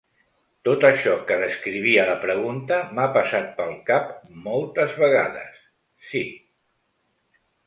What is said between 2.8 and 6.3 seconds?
m’ha passat pel cap moltes vegades, sí.